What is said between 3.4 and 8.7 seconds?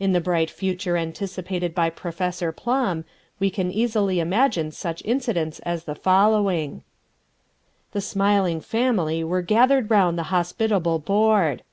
can easily imagine such incidents as the following: The smiling